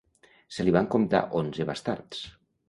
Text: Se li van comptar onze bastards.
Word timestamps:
Se 0.55 0.65
li 0.65 0.73
van 0.75 0.89
comptar 0.95 1.21
onze 1.43 1.69
bastards. 1.73 2.25